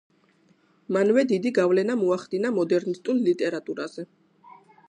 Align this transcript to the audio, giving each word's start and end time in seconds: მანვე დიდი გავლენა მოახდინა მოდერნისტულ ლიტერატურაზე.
მანვე 0.97 1.25
დიდი 1.33 1.51
გავლენა 1.59 1.97
მოახდინა 2.05 2.53
მოდერნისტულ 2.59 3.23
ლიტერატურაზე. 3.31 4.09